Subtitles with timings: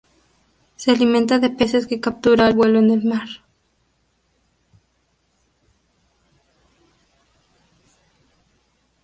[0.77, 3.27] Se alimenta de peces que captura al vuelo en el mar.